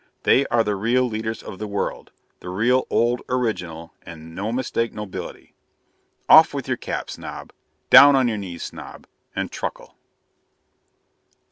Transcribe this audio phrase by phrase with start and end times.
[0.23, 2.09] They are the real leaders of the world
[2.39, 5.53] the real old original and no mistake nobility.
[6.27, 7.53] Off with your cap, Snob;
[7.91, 9.95] down on your knees, Snob, and truckle.